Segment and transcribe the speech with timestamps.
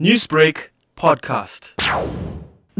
[0.00, 1.72] Newsbreak podcast.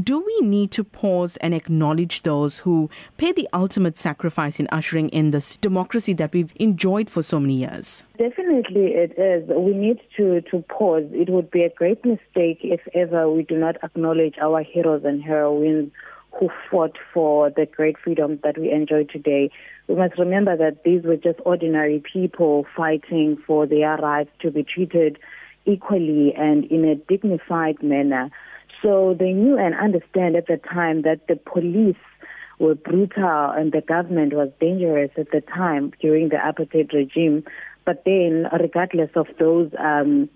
[0.03, 5.11] Do we need to pause and acknowledge those who pay the ultimate sacrifice in ushering
[5.11, 8.04] in this democracy that we've enjoyed for so many years?
[8.19, 9.48] Definitely it is.
[9.48, 11.04] We need to, to pause.
[11.12, 15.23] It would be a great mistake if ever we do not acknowledge our heroes and
[15.23, 15.93] heroines
[16.33, 19.53] who fought for the great freedom that we enjoy today.
[19.87, 24.65] We must remember that these were just ordinary people fighting for their rights to be
[24.65, 25.17] treated
[25.67, 28.31] equally and in a dignified manner.
[28.83, 31.96] So they knew and understand at the time that the police
[32.59, 37.45] were brutal and the government was dangerous at the time during the apartheid regime.
[37.84, 40.28] But then, regardless of those um,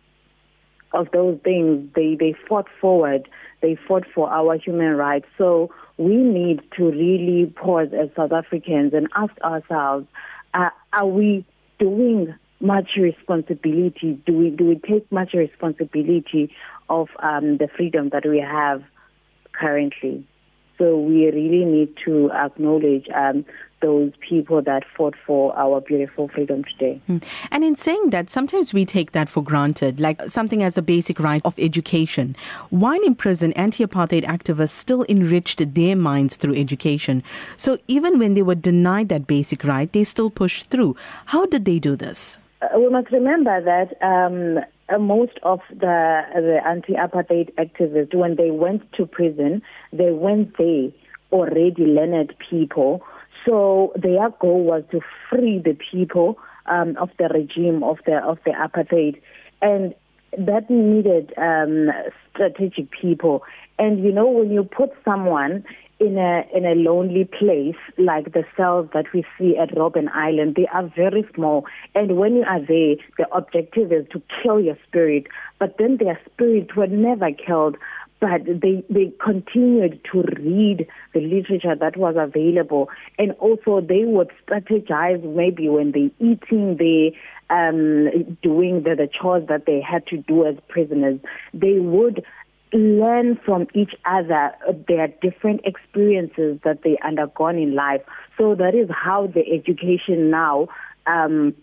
[0.92, 3.28] of those things, they they fought forward.
[3.60, 5.27] They fought for our human rights.
[5.36, 10.06] So we need to really pause as South Africans and ask ourselves:
[10.55, 11.45] uh, Are we
[11.78, 14.20] doing much responsibility?
[14.26, 16.52] Do we do we take much responsibility
[16.88, 18.82] of um, the freedom that we have
[19.52, 20.26] currently?
[20.78, 23.44] So we really need to acknowledge um,
[23.83, 27.00] those people that fought for our beautiful freedom today.
[27.08, 27.24] Mm.
[27.50, 31.18] And in saying that, sometimes we take that for granted, like something as a basic
[31.18, 32.36] right of education.
[32.70, 37.24] While in prison, anti apartheid activists still enriched their minds through education.
[37.56, 40.96] So even when they were denied that basic right, they still pushed through.
[41.27, 42.38] How did they do this?
[42.61, 48.51] Uh, we must remember that um, uh, most of the, the anti-apartheid activists, when they
[48.51, 50.91] went to prison, they went there
[51.31, 53.03] already learned people.
[53.47, 58.39] So their goal was to free the people um, of the regime of the of
[58.45, 59.20] the apartheid,
[59.62, 59.95] and
[60.36, 61.91] that needed um,
[62.34, 63.42] strategic people.
[63.79, 65.64] And you know, when you put someone
[66.00, 70.55] in a in a lonely place like the cells that we see at Robben Island.
[70.55, 74.78] They are very small, and when you are there, the objective is to kill your
[74.86, 75.27] spirit.
[75.58, 77.77] But then their spirits were never killed.
[78.20, 82.88] But they, they continued to read the literature that was available.
[83.16, 87.17] And also they would strategize maybe when they eating, they
[87.48, 91.20] um, doing the, the chores that they had to do as prisoners.
[91.55, 92.24] They would
[92.73, 94.52] learn from each other
[94.86, 98.02] their different experiences that they undergone in life.
[98.36, 100.68] So that is how the education now
[101.06, 101.55] um,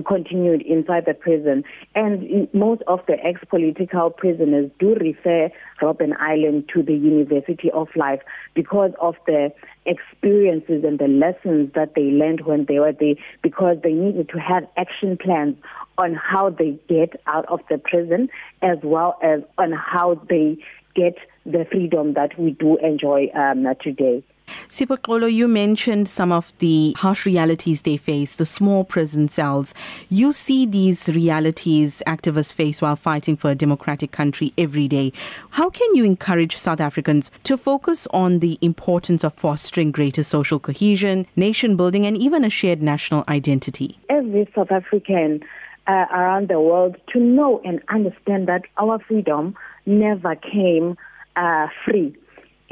[0.00, 1.64] continued inside the prison.
[1.94, 8.20] And most of the ex-political prisoners do refer Robben Island to the University of Life
[8.54, 9.52] because of the
[9.84, 14.38] experiences and the lessons that they learned when they were there because they needed to
[14.38, 15.56] have action plans
[15.98, 18.28] on how they get out of the prison
[18.62, 20.56] as well as on how they
[20.94, 24.22] get the freedom that we do enjoy um, today.
[24.68, 29.74] Sipho you mentioned some of the harsh realities they face, the small prison cells.
[30.08, 35.12] You see these realities activists face while fighting for a democratic country every day.
[35.50, 40.58] How can you encourage South Africans to focus on the importance of fostering greater social
[40.58, 43.98] cohesion, nation building, and even a shared national identity?
[44.08, 45.42] Every South African
[45.86, 49.54] uh, around the world to know and understand that our freedom
[49.86, 50.96] never came
[51.36, 52.14] uh, free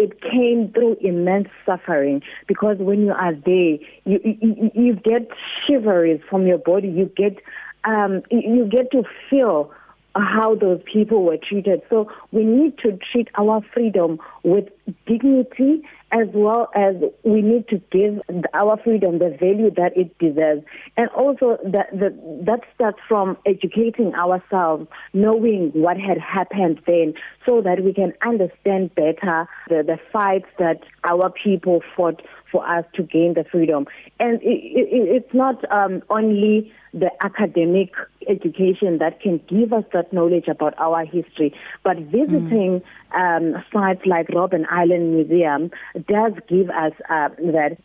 [0.01, 5.29] it came through immense suffering because when you are there, you, you, you get
[5.67, 6.89] shiveries from your body.
[6.89, 7.37] You get
[7.85, 9.73] um, you get to feel
[10.15, 11.83] how those people were treated.
[11.89, 14.69] So we need to treat our freedom with
[15.07, 15.83] dignity
[16.13, 18.21] as well as we need to give
[18.53, 20.65] our freedom the value that it deserves.
[20.97, 27.15] And also that, that, that starts from educating ourselves, knowing what had happened then
[27.49, 32.85] so that we can understand better the, the fights that our people fought for us
[32.95, 33.87] to gain the freedom.
[34.19, 37.93] And it, it, it's not um, only the academic
[38.29, 42.83] education that can give us that knowledge about our history, but visiting
[43.15, 43.55] mm.
[43.57, 45.71] um, sites like Robben Island Museum
[46.07, 47.79] does give us uh, that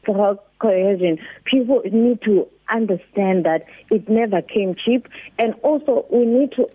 [0.59, 1.19] cohesion.
[1.45, 5.07] People need to understand that it never came cheap,
[5.39, 6.67] and also we need to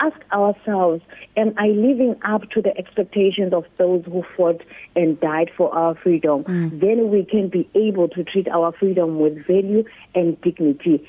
[0.00, 1.02] ask ourselves,
[1.36, 4.62] am I living up to the expectations of those who fought
[4.94, 6.44] and died for our freedom?
[6.44, 6.80] Mm.
[6.80, 9.84] Then we can be able to treat our freedom with value
[10.14, 11.08] and dignity.